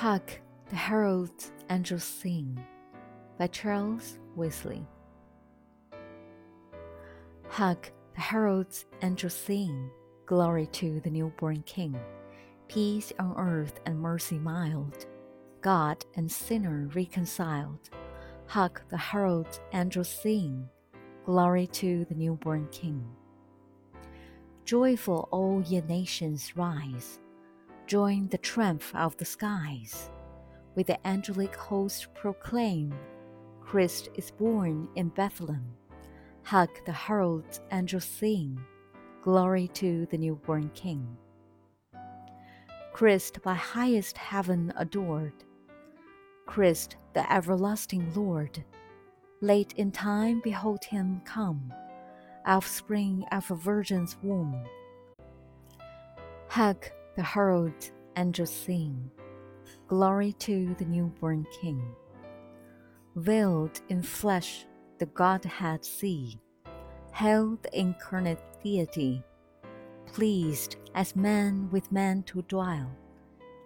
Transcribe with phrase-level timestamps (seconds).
[0.00, 0.40] Hark,
[0.70, 2.58] the herald angels sing
[3.38, 4.88] by Charles Wesley.
[7.50, 9.90] Hark, the heralds angels sing,
[10.24, 12.00] glory to the newborn King,
[12.66, 15.04] peace on earth and mercy mild,
[15.60, 17.90] God and sinner reconciled.
[18.46, 20.66] Hark, the heralds angels sing,
[21.26, 23.06] glory to the newborn King.
[24.64, 27.20] Joyful all ye nations rise
[27.90, 30.10] join the triumph of the skies.
[30.76, 32.94] With the angelic host proclaim,
[33.60, 35.74] Christ is born in Bethlehem.
[36.44, 38.60] Hark the heralds angels sing,
[39.22, 41.04] Glory to the newborn King.
[42.92, 45.42] Christ by highest heaven adored,
[46.46, 48.64] Christ the everlasting Lord.
[49.40, 51.74] Late in time behold him come,
[52.46, 54.64] offspring of a virgin's womb.
[56.46, 59.10] Hark the herald angels sing,
[59.88, 61.94] Glory to the newborn King.
[63.14, 64.64] Veiled in flesh,
[64.98, 66.40] the Godhead see,
[67.12, 69.22] Hail the incarnate deity,
[70.06, 72.90] pleased as man with man to dwell,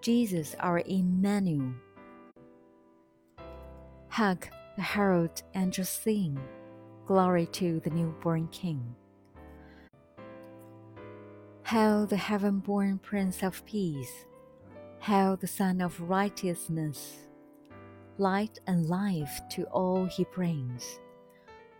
[0.00, 1.72] Jesus our Emmanuel.
[4.10, 6.38] Hark, the herald angels sing,
[7.04, 8.94] Glory to the newborn King.
[11.70, 14.26] Hail the heaven born Prince of Peace!
[14.98, 17.28] Hail the Sun of Righteousness!
[18.18, 20.98] Light and life to all he brings,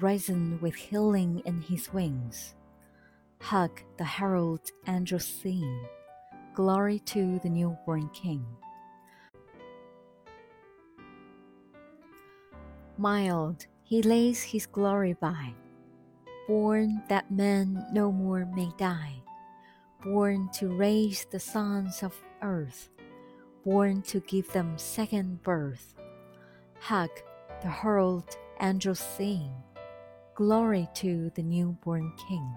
[0.00, 2.54] risen with healing in his wings.
[3.42, 5.86] Hug the herald angels sing,
[6.54, 8.46] Glory to the newborn King.
[12.96, 15.52] Mild, he lays his glory by,
[16.48, 19.20] born that men no more may die
[20.04, 22.90] born to raise the sons of earth,
[23.64, 25.94] born to give them second birth.
[26.78, 27.24] Hark,
[27.62, 29.50] the herald angels sing,
[30.34, 32.54] Glory to the newborn King.